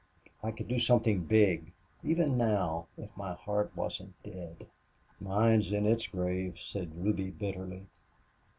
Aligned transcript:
I 0.41 0.49
could 0.49 0.67
do 0.67 0.79
something 0.79 1.25
big 1.25 1.73
even 2.03 2.35
now 2.35 2.87
if 2.97 3.15
my 3.15 3.35
heart 3.35 3.71
wasn't 3.77 4.15
dead." 4.23 4.65
"Mine's 5.19 5.71
in 5.71 5.85
its 5.85 6.07
grave," 6.07 6.57
said 6.59 6.95
Ruby, 6.95 7.29
bitterly. 7.29 7.85